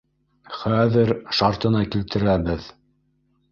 [0.59, 2.69] Хәҙер шартына килтерәбеҙ.